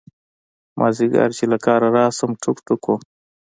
[0.79, 3.01] مازدیگر چې له کاره راشم ټوک ټوک وم.